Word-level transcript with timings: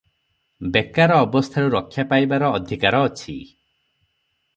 ବେକାର 0.77 1.17
ଅବସ୍ଥାରୁ 1.25 1.69
ରକ୍ଷା 1.75 2.05
ପାଇବାର 2.13 2.49
ଅଧିକାର 2.61 3.03
ଅଛି। 3.11 3.35